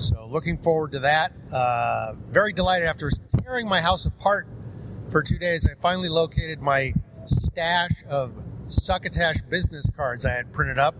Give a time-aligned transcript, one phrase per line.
[0.00, 1.32] So looking forward to that.
[1.52, 3.10] Uh, very delighted after
[3.42, 4.46] tearing my house apart
[5.10, 5.66] for two days.
[5.66, 6.94] I finally located my
[7.26, 8.32] stash of
[8.68, 10.94] Succotash business cards I had printed up.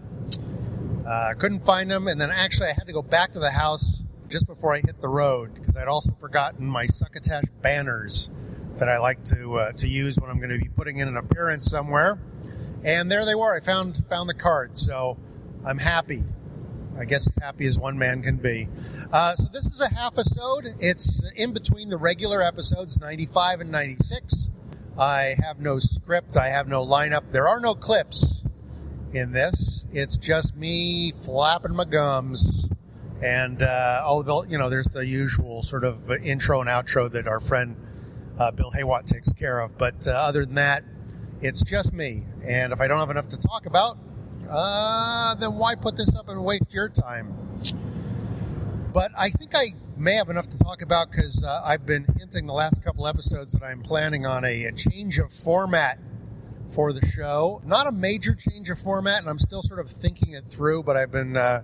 [1.06, 4.03] Uh, couldn't find them, and then actually I had to go back to the house
[4.28, 8.28] just before I hit the road because I'd also forgotten my Succotash banners
[8.77, 11.17] that I like to uh, to use when I'm going to be putting in an
[11.17, 12.19] appearance somewhere.
[12.84, 13.56] And there they were.
[13.56, 15.19] I found found the cards, so
[15.65, 16.25] I'm happy.
[17.01, 18.69] I guess as happy as one man can be.
[19.11, 20.75] Uh, so this is a half episode.
[20.79, 24.51] It's in between the regular episodes, 95 and 96.
[24.98, 26.37] I have no script.
[26.37, 27.33] I have no lineup.
[27.33, 28.43] There are no clips
[29.15, 29.84] in this.
[29.93, 32.69] It's just me flapping my gums.
[33.22, 37.41] And uh, oh, you know, there's the usual sort of intro and outro that our
[37.41, 37.77] friend
[38.39, 39.78] uh, Bill Haywatt takes care of.
[39.78, 40.84] But uh, other than that,
[41.41, 42.25] it's just me.
[42.44, 43.97] And if I don't have enough to talk about,
[44.50, 47.34] uh, then why put this up and waste your time?
[48.93, 52.47] But I think I may have enough to talk about because uh, I've been hinting
[52.47, 55.99] the last couple episodes that I'm planning on a, a, change of format
[56.71, 57.62] for the show.
[57.65, 60.97] Not a major change of format, and I'm still sort of thinking it through, but
[60.97, 61.62] I've been uh,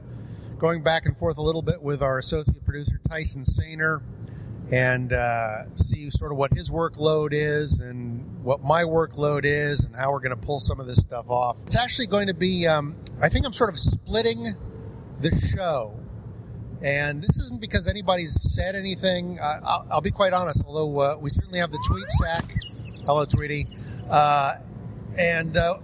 [0.59, 4.03] going back and forth a little bit with our associate producer, Tyson Sainer,
[4.71, 9.97] and uh, see sort of what his workload is and what my workload is and
[9.97, 11.57] how we're going to pull some of this stuff off.
[11.67, 14.55] It's actually going to be, um, I think I'm sort of splitting
[15.21, 15.99] the show.
[16.81, 19.41] And this isn't because anybody's said anything.
[19.43, 22.55] I'll, I'll, be quite honest, although uh, we certainly have the tweet sack.
[23.05, 23.67] Hello, Tweety.
[24.09, 24.59] Uh,
[25.19, 25.79] and uh,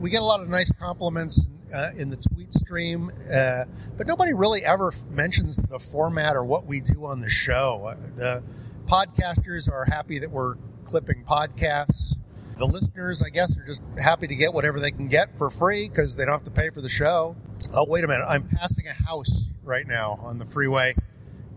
[0.00, 3.64] we get a lot of nice compliments uh, in the tweet stream, uh,
[3.98, 7.94] but nobody really ever mentions the format or what we do on the show.
[8.16, 8.42] The
[8.86, 10.54] podcasters are happy that we're
[10.86, 12.14] clipping podcasts.
[12.56, 15.88] The listeners, I guess, are just happy to get whatever they can get for free
[15.88, 17.36] because they don't have to pay for the show.
[17.74, 18.24] Oh, wait a minute.
[18.26, 20.94] I'm passing a house right now on the freeway.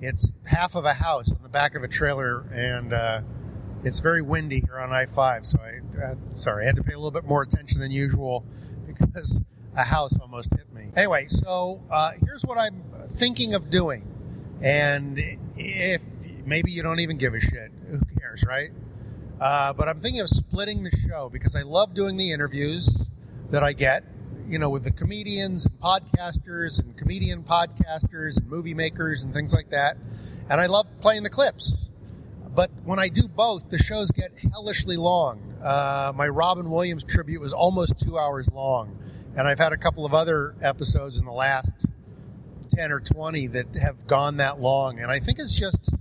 [0.01, 3.21] It's half of a house on the back of a trailer, and uh,
[3.83, 5.45] it's very windy here on I 5.
[5.45, 8.43] So, I, uh, sorry, I had to pay a little bit more attention than usual
[8.87, 9.39] because
[9.75, 10.89] a house almost hit me.
[10.95, 14.05] Anyway, so uh, here's what I'm thinking of doing.
[14.61, 15.17] And
[15.55, 16.01] if
[16.45, 18.71] maybe you don't even give a shit, who cares, right?
[19.39, 22.89] Uh, but I'm thinking of splitting the show because I love doing the interviews
[23.51, 24.03] that I get,
[24.45, 29.53] you know, with the comedians and podcasters and comedian podcasters and movie makers and things
[29.53, 29.95] like that.
[30.49, 31.87] And I love playing the clips.
[32.53, 35.41] But when I do both, the shows get hellishly long.
[35.63, 38.97] Uh, my Robin Williams tribute was almost two hours long.
[39.37, 41.71] And I've had a couple of other episodes in the last
[42.75, 44.99] 10 or 20 that have gone that long.
[44.99, 45.91] And I think it's just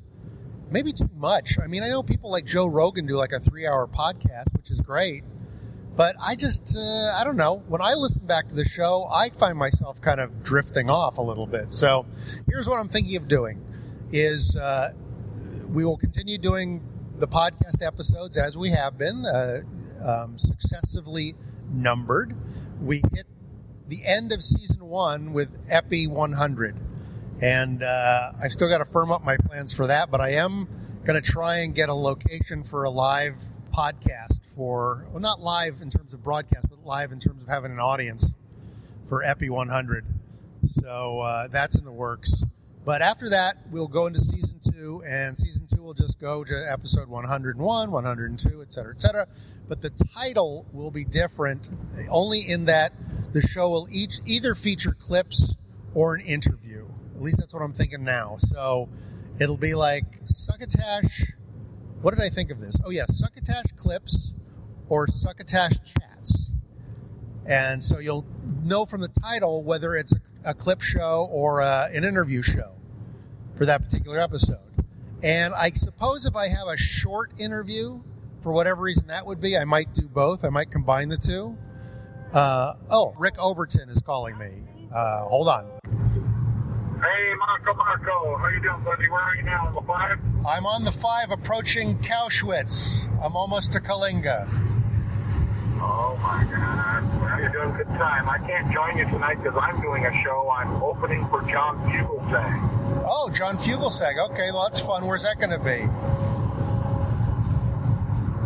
[0.71, 1.59] maybe too much.
[1.63, 4.71] I mean, I know people like Joe Rogan do like a three hour podcast, which
[4.71, 5.25] is great.
[5.97, 7.65] But I just, uh, I don't know.
[7.67, 11.23] When I listen back to the show, I find myself kind of drifting off a
[11.23, 11.75] little bit.
[11.75, 12.07] So
[12.49, 13.61] here's what I'm thinking of doing
[14.13, 14.93] is uh,
[15.69, 16.85] we will continue doing
[17.17, 19.63] the podcast episodes as we have been, uh,
[20.05, 21.35] um, successively
[21.73, 22.37] numbered
[22.81, 23.27] we hit
[23.89, 26.77] the end of season one with Epi 100.
[27.41, 30.69] And uh, I still got to firm up my plans for that, but I am
[31.05, 33.37] going to try and get a location for a live
[33.73, 37.71] podcast for, well, not live in terms of broadcast, but live in terms of having
[37.71, 38.27] an audience
[39.09, 40.05] for Epi 100.
[40.67, 42.43] So uh, that's in the works.
[42.85, 46.73] But after that, we'll go into season two, and season two will just go to
[46.73, 49.29] episode 101, 102, et cetera, et cetera.
[49.69, 51.69] But the title will be different,
[52.09, 52.93] only in that
[53.33, 55.55] the show will each either feature clips
[55.95, 56.88] or an interview.
[57.19, 58.37] At least that's what I'm thinking now.
[58.39, 58.89] So
[59.41, 61.33] it'll be like Succotash.
[62.01, 62.77] What did I think of this?
[62.85, 64.33] Oh yeah, Succotash clips
[64.89, 66.53] or Succotash chats.
[67.45, 68.25] And so you'll
[68.63, 70.21] know from the title whether it's a,
[70.51, 72.77] a clip show or uh, an interview show
[73.57, 74.61] for that particular episode.
[75.21, 78.01] And I suppose if I have a short interview,
[78.43, 80.45] for whatever reason that would be, I might do both.
[80.45, 81.59] I might combine the two.
[82.33, 84.53] Uh, oh, Rick Overton is calling me.
[84.95, 85.78] Uh, hold on.
[87.01, 88.37] Hey, Marco, Marco.
[88.39, 89.09] How you doing, buddy?
[89.09, 89.69] Where are you now?
[89.69, 90.19] On the five?
[90.47, 93.07] I'm on the five approaching Cowschwitz.
[93.23, 94.49] I'm almost to Coalinga.
[95.81, 97.23] Oh my God!
[97.23, 98.29] Well, you're doing a good time.
[98.29, 100.51] I can't join you tonight because I'm doing a show.
[100.51, 103.05] I'm opening for John Fugelsang.
[103.07, 104.19] Oh, John Fugelsang.
[104.31, 105.07] Okay, well, that's fun.
[105.07, 105.87] Where's that going to be?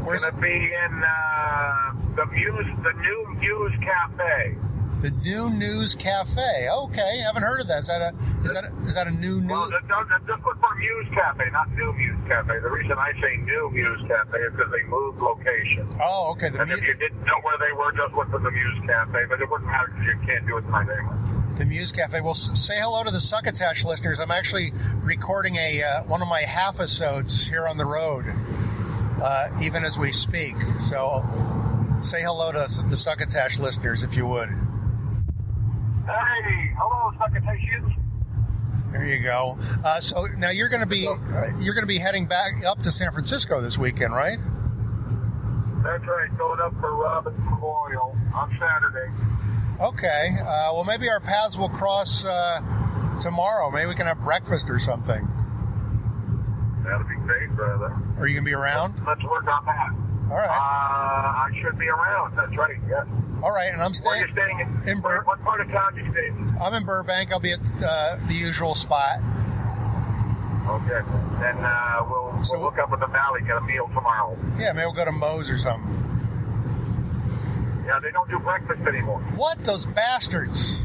[0.04, 4.56] Where's gonna be in uh, the Muse, the new Muse Cafe.
[5.02, 6.68] The New News Cafe?
[6.70, 7.80] Okay, haven't heard of that.
[7.80, 8.14] Is that a
[8.44, 9.72] is that a, is that a new Well, news?
[9.82, 9.88] just
[10.26, 12.58] just look for Muse Cafe, not New Muse Cafe.
[12.62, 15.86] The reason I say New Muse Cafe is because they moved location.
[16.02, 16.48] Oh, okay.
[16.48, 18.78] The, And if mu- you didn't know where they were, just look for the Muse
[18.86, 19.18] Cafe.
[19.28, 21.56] But it wouldn't matter because you can't do it tonight anyway.
[21.58, 22.20] the Muse Cafe.
[22.20, 24.18] Well, say hello to the Succotash listeners.
[24.20, 24.72] I'm actually
[25.02, 28.24] recording a uh, one of my half episodes here on the road,
[29.20, 30.54] uh, even as we speak.
[30.78, 31.24] So,
[32.02, 34.48] say hello to the Succotash listeners if you would.
[36.06, 37.94] Hey, hello, Succotatians.
[38.92, 39.58] There you go.
[39.84, 41.16] Uh, so now you're going to be uh,
[41.58, 44.38] you're going to be heading back up to San Francisco this weekend, right?
[45.82, 49.10] That's right, going up for Robin Memorial on Saturday.
[49.80, 50.36] Okay.
[50.40, 52.60] Uh, well, maybe our paths will cross uh,
[53.20, 53.70] tomorrow.
[53.70, 55.26] Maybe we can have breakfast or something.
[56.84, 57.96] That'll be great, brother.
[58.18, 58.94] Are you going to be around?
[59.06, 60.11] Let's work on that.
[60.32, 61.44] All Uh.
[61.44, 62.34] I should be around.
[62.36, 62.76] That's right.
[62.88, 63.06] Yes.
[63.42, 63.72] All right.
[63.72, 64.56] And I'm Where are you staying.
[64.58, 64.82] staying?
[64.84, 66.36] In, In Bur- what part of town you staying?
[66.36, 66.56] in?
[66.60, 67.32] I'm in Burbank.
[67.32, 69.18] I'll be at uh, the usual spot.
[70.68, 71.00] Okay.
[71.40, 74.36] Then uh, we'll, we'll So- look up in the valley, get a meal tomorrow.
[74.58, 75.90] Yeah, maybe we'll go to Moe's or something.
[77.86, 79.20] Yeah, they don't do breakfast anymore.
[79.34, 79.62] What?
[79.64, 80.80] Those bastards.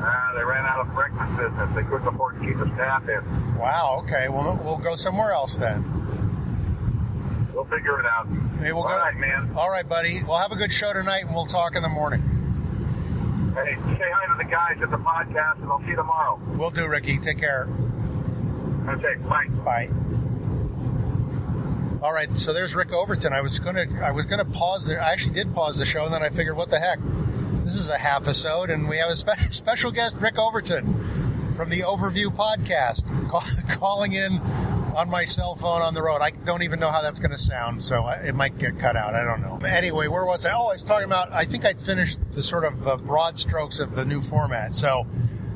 [0.00, 1.68] Uh, they ran out of breakfast business.
[1.74, 3.56] They couldn't afford to keep the staff in.
[3.58, 4.00] Wow.
[4.04, 4.28] Okay.
[4.30, 5.84] Well, we'll go somewhere else then.
[7.58, 8.30] We'll figure it out.
[8.30, 8.96] Maybe we'll All go.
[8.98, 9.50] right, man.
[9.56, 10.22] All right, buddy.
[10.22, 12.20] Well, have a good show tonight, and we'll talk in the morning.
[13.52, 16.40] Hey, say hi to the guys at the podcast, and I'll see you tomorrow.
[16.54, 17.18] We'll do, Ricky.
[17.18, 17.66] Take care.
[18.88, 19.48] Okay, bye.
[19.64, 19.90] Bye.
[22.00, 23.32] All right, so there's Rick Overton.
[23.32, 25.02] I was gonna, I was gonna pause there.
[25.02, 27.00] I actually did pause the show, and then I figured, what the heck?
[27.64, 31.70] This is a half episode, and we have a spe- special guest, Rick Overton, from
[31.70, 33.42] the Overview podcast, call,
[33.76, 34.40] calling in
[34.98, 36.20] on my cell phone on the road.
[36.20, 38.96] I don't even know how that's going to sound, so I- it might get cut
[38.96, 39.14] out.
[39.14, 39.56] I don't know.
[39.60, 40.52] But anyway, where was I?
[40.52, 41.32] Oh, I was talking about.
[41.32, 44.74] I think I'd finished the sort of uh, broad strokes of the new format.
[44.74, 45.06] So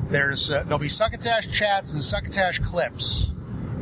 [0.09, 3.33] there's uh, there'll be Succotash chats and Succotash clips.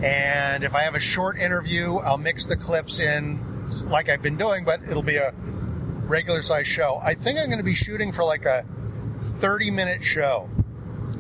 [0.02, 3.40] And if I have a short interview, I'll mix the clips in
[3.88, 5.31] like I've been doing, but it'll be a
[6.08, 7.00] regular size show.
[7.04, 8.66] I think I'm going to be shooting for like a
[9.22, 10.50] 30 minute show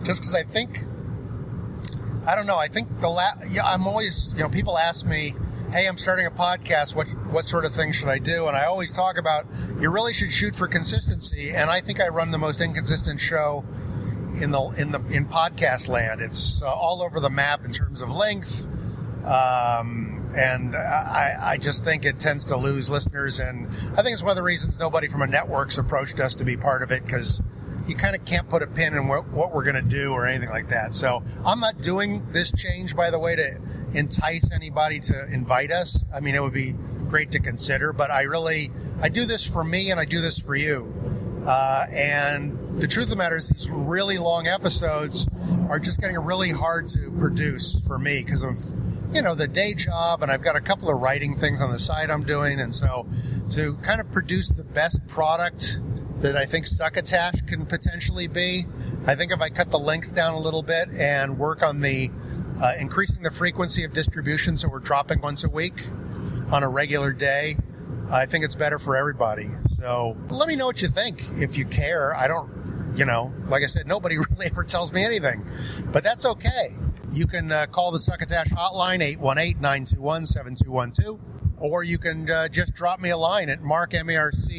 [0.01, 0.79] just because I think,
[2.25, 5.33] I don't know, I think the la- yeah, I'm always, you know, people ask me,
[5.71, 6.95] hey, I'm starting a podcast.
[6.95, 8.47] What, what sort of thing should I do?
[8.47, 9.47] And I always talk about
[9.79, 11.51] you really should shoot for consistency.
[11.51, 13.63] And I think I run the most inconsistent show
[14.39, 16.21] in the in the in podcast land.
[16.21, 18.67] It's uh, all over the map in terms of length,
[19.25, 23.39] um, and I, I just think it tends to lose listeners.
[23.39, 26.45] And I think it's one of the reasons nobody from a network's approached us to
[26.45, 27.41] be part of it because
[27.87, 30.27] you kind of can't put a pin in what, what we're going to do or
[30.27, 30.93] anything like that.
[30.93, 33.59] So I'm not doing this change, by the way, to
[33.93, 36.03] entice anybody to invite us.
[36.13, 36.75] I mean, it would be
[37.07, 38.71] great to consider, but I really
[39.01, 40.93] I do this for me and I do this for you.
[41.45, 45.27] Uh, and the truth of the matter is, these really long episodes
[45.69, 48.57] are just getting really hard to produce for me because of
[49.13, 51.79] you know the day job, and I've got a couple of writing things on the
[51.79, 53.07] side I'm doing, and so
[53.51, 55.79] to kind of produce the best product
[56.21, 58.65] that I think Succotash can potentially be,
[59.07, 62.11] I think if I cut the length down a little bit and work on the
[62.61, 65.87] uh, increasing the frequency of distribution, so we're dropping once a week
[66.51, 67.57] on a regular day.
[68.11, 69.49] I think it's better for everybody.
[69.77, 72.15] So let me know what you think if you care.
[72.15, 75.43] I don't, you know, like I said, nobody really ever tells me anything,
[75.91, 76.75] but that's okay.
[77.13, 81.19] You can uh, call the Succotash hotline, 818 921 7212,
[81.61, 83.93] or you can uh, just drop me a line at markmerc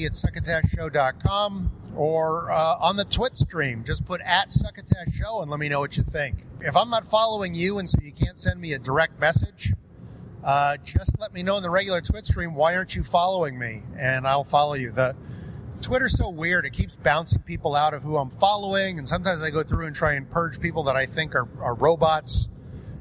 [0.06, 3.84] at succotashshow.com or uh, on the Twit stream.
[3.84, 6.46] Just put at Succotash Show and let me know what you think.
[6.60, 9.72] If I'm not following you and so you can't send me a direct message,
[10.44, 13.82] uh, just let me know in the regular Twit stream why aren't you following me,
[13.96, 14.92] and I'll follow you.
[14.92, 15.16] The
[15.80, 19.50] Twitter's so weird; it keeps bouncing people out of who I'm following, and sometimes I
[19.50, 22.48] go through and try and purge people that I think are, are robots,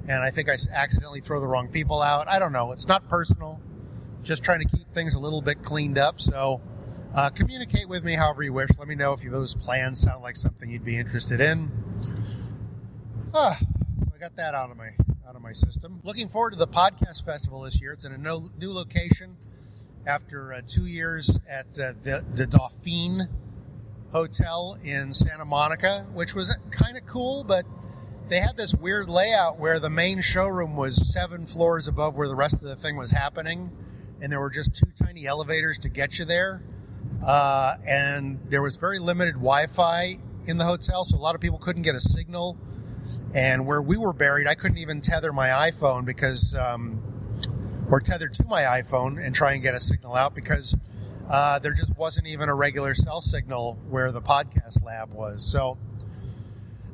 [0.07, 2.27] and I think I accidentally throw the wrong people out.
[2.27, 2.71] I don't know.
[2.71, 3.59] It's not personal;
[4.23, 6.19] just trying to keep things a little bit cleaned up.
[6.19, 6.61] So.
[7.13, 8.69] Uh, communicate with me however you wish.
[8.79, 11.69] Let me know if those plans sound like something you'd be interested in.
[13.33, 13.59] Ah,
[14.15, 14.91] I got that out of my
[15.27, 15.99] out of my system.
[16.03, 17.93] Looking forward to the podcast festival this year.
[17.93, 19.37] It's in a no, new location
[20.05, 23.29] after uh, two years at uh, the, the Dauphine
[24.11, 27.65] Hotel in Santa Monica, which was kind of cool, but
[28.27, 32.35] they had this weird layout where the main showroom was seven floors above where the
[32.35, 33.71] rest of the thing was happening,
[34.21, 36.61] and there were just two tiny elevators to get you there.
[37.25, 41.59] Uh, and there was very limited Wi-Fi in the hotel, so a lot of people
[41.59, 42.57] couldn't get a signal.
[43.33, 47.01] And where we were buried, I couldn't even tether my iPhone because, um,
[47.89, 50.75] or tether to my iPhone and try and get a signal out because
[51.29, 55.45] uh, there just wasn't even a regular cell signal where the podcast lab was.
[55.45, 55.77] So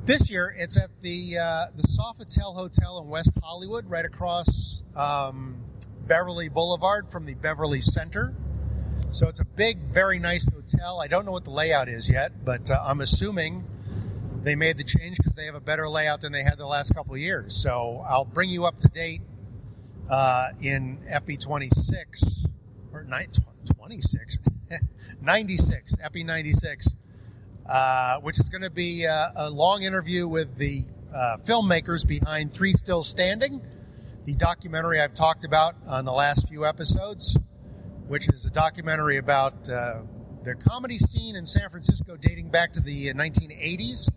[0.04, 5.62] this year, it's at the uh, the Sofitel Hotel in West Hollywood, right across um,
[6.08, 8.34] Beverly Boulevard from the Beverly Center.
[9.10, 11.00] So it's a big, very nice hotel.
[11.00, 13.64] I don't know what the layout is yet, but uh, I'm assuming
[14.42, 16.94] they made the change because they have a better layout than they had the last
[16.94, 17.54] couple of years.
[17.54, 19.20] So I'll bring you up to date
[20.10, 22.46] uh, in Epi 26
[22.92, 23.04] or
[23.66, 24.38] 26,
[25.20, 26.88] 96, Epi 96,
[27.68, 30.84] uh, which is going to be uh, a long interview with the
[31.14, 33.60] uh, filmmakers behind Three Still Standing,
[34.28, 37.38] the documentary I've talked about on the last few episodes
[38.08, 40.02] which is a documentary about uh,
[40.44, 44.10] the comedy scene in San Francisco dating back to the 1980s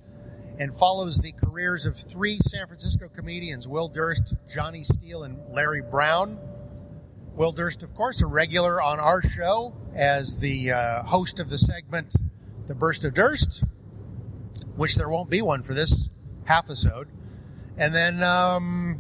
[0.60, 5.82] and follows the careers of three San Francisco comedians Will Durst, Johnny Steele, and Larry
[5.82, 6.38] Brown.
[7.34, 11.58] Will Durst, of course, a regular on our show as the uh, host of the
[11.58, 12.14] segment
[12.68, 13.64] The Burst of Durst,
[14.76, 16.10] which there won't be one for this
[16.44, 17.08] half episode.
[17.78, 19.00] And then um,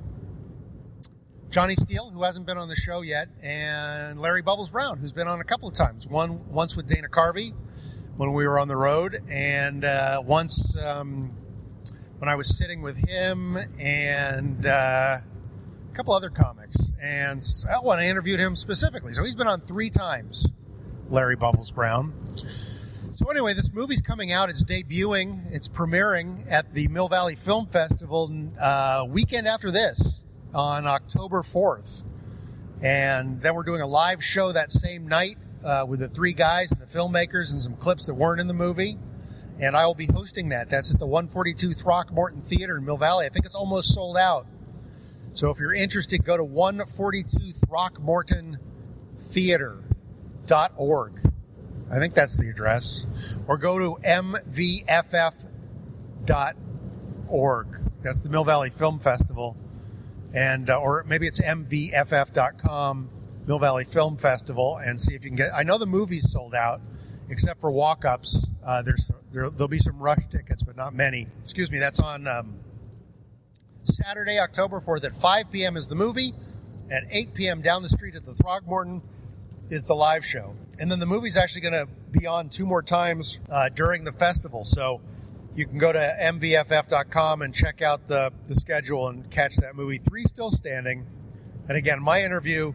[1.51, 5.27] Johnny Steele, who hasn't been on the show yet, and Larry Bubbles Brown, who's been
[5.27, 6.07] on a couple of times.
[6.07, 7.53] One once with Dana Carvey
[8.15, 11.35] when we were on the road, and uh, once um,
[12.19, 16.77] when I was sitting with him and uh, a couple other comics.
[17.01, 19.11] And oh, and I interviewed him specifically.
[19.11, 20.47] So he's been on three times,
[21.09, 22.13] Larry Bubbles Brown.
[23.11, 24.49] So anyway, this movie's coming out.
[24.49, 25.53] It's debuting.
[25.53, 30.20] It's premiering at the Mill Valley Film Festival uh, weekend after this
[30.53, 32.03] on October 4th.
[32.81, 36.71] And then we're doing a live show that same night uh, with the three guys
[36.71, 38.97] and the filmmakers and some clips that weren't in the movie.
[39.59, 40.69] And I will be hosting that.
[40.69, 43.27] That's at the 142 Throckmorton Theater in Mill Valley.
[43.27, 44.47] I think it's almost sold out.
[45.33, 48.57] So if you're interested, go to 142 Throckmorton
[49.19, 51.21] Theater.org.
[51.91, 53.05] I think that's the address.
[53.47, 54.87] Or go to mvff.org.
[58.01, 59.55] That's the Mill Valley Film Festival
[60.33, 63.09] and uh, or maybe it's mvff.com
[63.47, 66.53] mill valley film festival and see if you can get i know the movie's sold
[66.55, 66.81] out
[67.29, 68.45] except for walk-ups.
[68.61, 71.27] Uh, there's there, will be some rush tickets but not many.
[71.41, 72.55] Excuse me that's on um,
[73.83, 76.33] saturday october 4th at 5 p.m is the movie
[76.91, 79.01] at 8 p.m down the street at the throckmorton
[79.71, 80.53] is the live show.
[80.79, 84.11] And then the movie's actually going to be on two more times uh, during the
[84.11, 84.65] festival.
[84.65, 85.01] So
[85.55, 89.97] you can go to mvff.com and check out the, the schedule and catch that movie.
[89.97, 91.05] Three Still Standing.
[91.67, 92.73] And again, my interview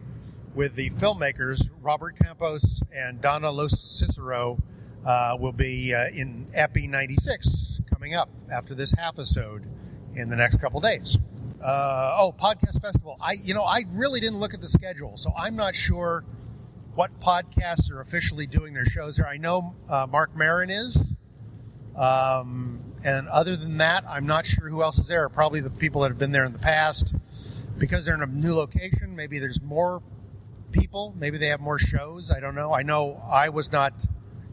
[0.53, 4.57] with the filmmakers, Robert Campos and Donna Los Cicero,
[5.05, 9.65] uh, will be uh, in Epi 96 coming up after this half episode
[10.15, 11.17] in the next couple days.
[11.63, 13.17] Uh, oh, podcast festival.
[13.19, 16.23] I, you know, I really didn't look at the schedule, so I'm not sure
[16.93, 19.27] what podcasts are officially doing their shows there.
[19.27, 20.97] I know uh, Marc Maron is,
[21.97, 25.27] um, and other than that, I'm not sure who else is there.
[25.29, 27.15] Probably the people that have been there in the past.
[27.77, 30.01] Because they're in a new location, maybe there's more
[30.71, 31.13] people.
[31.17, 32.31] Maybe they have more shows.
[32.31, 32.73] I don't know.
[32.73, 34.05] I know I was not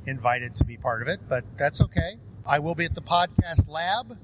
[0.07, 2.19] invited to be part of it, but that's okay.
[2.47, 4.19] I will be at the podcast lab.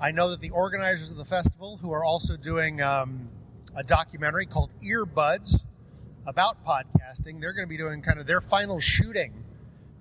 [0.00, 3.30] I know that the organizers of the festival, who are also doing um,
[3.74, 5.62] a documentary called Earbuds
[6.26, 9.44] about podcasting, they're going to be doing kind of their final shooting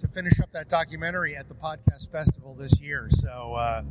[0.05, 3.07] to finish up that documentary at the podcast festival this year.
[3.11, 3.83] So uh,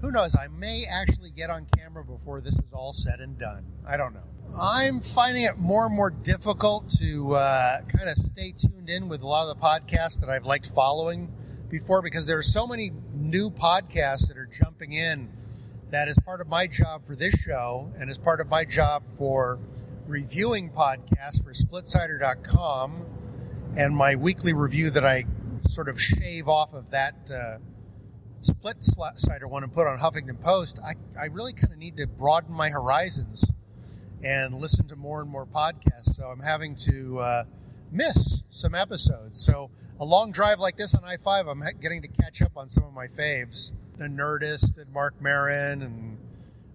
[0.00, 0.34] who knows?
[0.34, 3.64] I may actually get on camera before this is all said and done.
[3.86, 4.24] I don't know.
[4.58, 9.22] I'm finding it more and more difficult to uh, kind of stay tuned in with
[9.22, 11.32] a lot of the podcasts that I've liked following
[11.68, 15.30] before because there are so many new podcasts that are jumping in
[15.90, 19.04] that is part of my job for this show and as part of my job
[19.16, 19.58] for
[20.06, 23.06] reviewing podcasts for splitsider.com
[23.76, 25.24] and my weekly review that I
[25.72, 27.58] sort of shave off of that uh,
[28.42, 32.54] Splitsider one and put on Huffington Post, I, I really kind of need to broaden
[32.54, 33.50] my horizons
[34.22, 36.14] and listen to more and more podcasts.
[36.16, 37.44] So I'm having to uh,
[37.90, 39.40] miss some episodes.
[39.40, 42.68] So a long drive like this on I 5, I'm getting to catch up on
[42.68, 43.72] some of my faves.
[43.98, 46.18] The Nerdist and Marc Maron and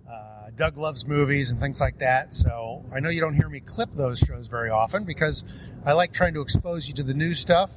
[0.10, 2.34] uh, Doug Loves Movies and things like that.
[2.36, 5.44] So I know you don't hear me clip those shows very often because
[5.86, 7.72] I like trying to expose you to the new stuff.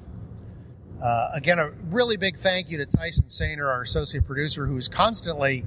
[1.03, 5.65] Uh, again, a really big thank you to Tyson Sainer, our associate producer, who's constantly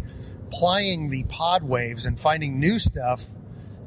[0.51, 3.29] plying the pod waves and finding new stuff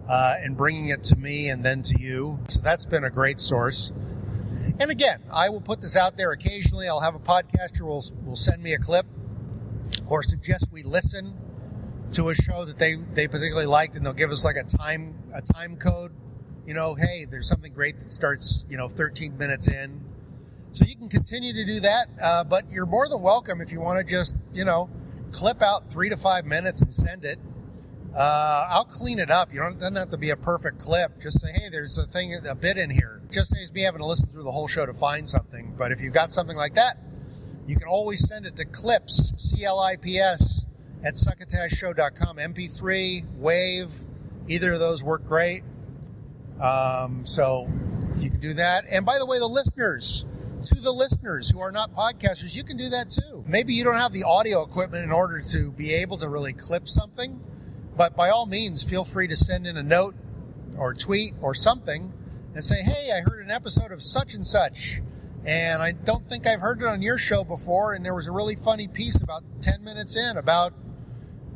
[0.09, 2.41] uh, and bringing it to me and then to you.
[2.49, 3.93] So that's been a great source.
[4.81, 6.89] And again, I will put this out there occasionally.
[6.89, 9.07] I'll have a podcaster will will send me a clip
[10.09, 11.35] or suggest we listen
[12.13, 15.15] to a show that they, they particularly liked, and they'll give us like a time
[15.35, 16.13] a time code.
[16.67, 20.06] You know, hey, there's something great that starts you know 13 minutes in.
[20.77, 23.81] So you can continue to do that, uh, but you're more than welcome if you
[23.81, 24.91] want to just you know
[25.33, 27.39] clip out three to five minutes and send it.
[28.15, 29.55] Uh, I'll clean it up.
[29.55, 31.19] You don't doesn't have to be a perfect clip.
[31.23, 33.23] Just say, hey, there's a thing, a bit in here.
[33.31, 35.73] Just saves me having to listen through the whole show to find something.
[35.79, 36.99] But if you've got something like that,
[37.67, 40.67] you can always send it to clips, C L I P S,
[41.03, 42.37] at succotashshow.com.
[42.37, 43.93] MP3, Wave,
[44.47, 45.63] either of those work great.
[46.61, 47.67] Um, so
[48.19, 48.85] you can do that.
[48.91, 50.27] And by the way, the listeners,
[50.67, 53.45] to the listeners who are not podcasters, you can do that too.
[53.47, 56.89] Maybe you don't have the audio equipment in order to be able to really clip
[56.89, 57.41] something
[57.97, 60.15] but by all means, feel free to send in a note
[60.77, 62.13] or tweet or something
[62.55, 65.01] and say, hey, I heard an episode of such and such.
[65.47, 67.95] And I don't think I've heard it on your show before.
[67.95, 70.75] And there was a really funny piece about 10 minutes in about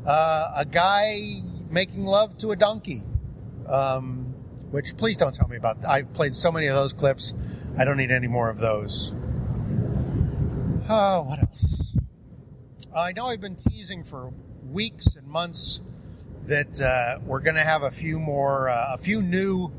[0.07, 3.03] uh, a guy making love to a donkey.
[3.67, 4.20] Um,
[4.71, 5.85] which please don't tell me about.
[5.85, 7.35] I've played so many of those clips.
[7.79, 9.15] I don't need any more of those.
[10.89, 11.97] Oh, what else?
[12.95, 14.33] I know I've been teasing for
[14.65, 15.81] weeks and months
[16.45, 19.71] that uh, we're going to have a few more, uh, a few new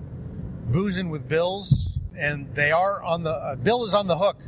[0.68, 4.42] boozing with Bills, and they are on the uh, Bill is on the hook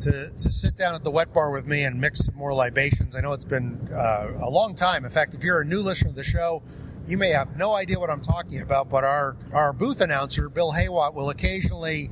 [0.00, 3.14] to to sit down at the wet bar with me and mix more libations.
[3.14, 5.04] I know it's been uh, a long time.
[5.04, 6.62] In fact, if you're a new listener to the show,
[7.06, 10.72] you may have no idea what I'm talking about, but our our booth announcer Bill
[10.72, 12.10] Haywatt will occasionally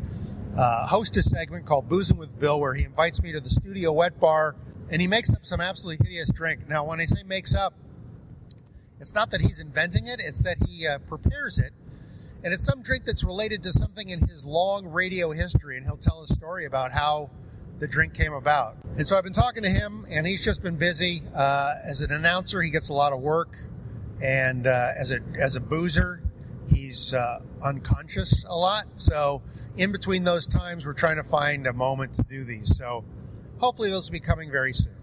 [0.57, 3.92] uh, host a segment called Boozing with Bill, where he invites me to the studio
[3.92, 4.54] wet bar
[4.90, 6.68] and he makes up some absolutely hideous drink.
[6.68, 7.74] Now, when I say makes up,
[9.00, 11.72] it's not that he's inventing it, it's that he uh, prepares it.
[12.42, 15.96] And it's some drink that's related to something in his long radio history, and he'll
[15.96, 17.30] tell a story about how
[17.78, 18.76] the drink came about.
[18.96, 21.22] And so I've been talking to him, and he's just been busy.
[21.35, 23.57] Uh, as an announcer, he gets a lot of work,
[24.22, 26.22] and uh, as a as a boozer,
[26.68, 28.87] he's uh, unconscious a lot.
[28.96, 29.42] So
[29.77, 32.77] in between those times, we're trying to find a moment to do these.
[32.77, 33.05] So
[33.59, 34.96] hopefully those will be coming very soon.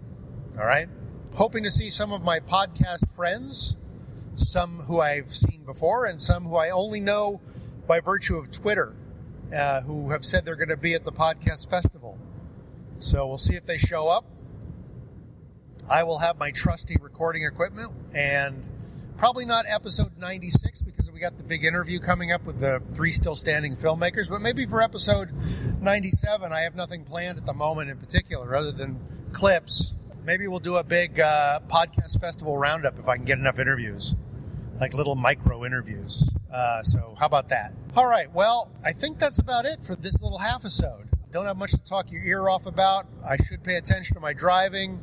[0.57, 0.87] All right.
[1.33, 3.75] Hoping to see some of my podcast friends
[4.35, 7.41] some who I've seen before and some who I only know
[7.87, 8.95] by virtue of Twitter,
[9.55, 12.17] uh, who have said they're going to be at the podcast festival.
[12.99, 14.25] So we'll see if they show up.
[15.89, 18.67] I will have my trusty recording equipment and
[19.17, 23.11] probably not episode 96 because we got the big interview coming up with the three
[23.11, 25.31] still standing filmmakers, but maybe for episode
[25.81, 28.99] 97, I have nothing planned at the moment in particular other than
[29.31, 29.93] clips
[30.23, 34.13] Maybe we'll do a big uh, podcast festival roundup if I can get enough interviews,
[34.79, 36.29] like little micro interviews.
[36.53, 37.73] Uh, so, how about that?
[37.95, 38.31] All right.
[38.31, 41.07] Well, I think that's about it for this little half episode.
[41.31, 43.07] Don't have much to talk your ear off about.
[43.27, 44.99] I should pay attention to my driving.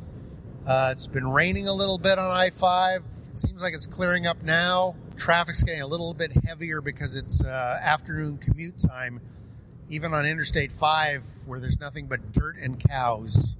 [0.65, 3.03] Uh, it's been raining a little bit on I 5.
[3.29, 4.95] It seems like it's clearing up now.
[5.15, 9.21] Traffic's getting a little bit heavier because it's uh, afternoon commute time,
[9.87, 13.55] even on Interstate 5, where there's nothing but dirt and cows.